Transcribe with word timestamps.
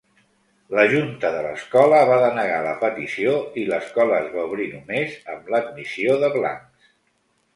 La 0.77 0.83
junta 0.91 1.29
de 1.33 1.41
l'escola 1.47 1.97
va 2.11 2.15
denegar 2.23 2.55
la 2.67 2.71
petició 2.79 3.35
i 3.63 3.67
l'escola 3.73 4.17
es 4.23 4.33
va 4.37 4.45
obrir 4.49 4.67
només 4.73 5.13
amb 5.35 5.51
l'admissió 5.55 6.19
de 6.25 6.33
blancs. 6.39 6.91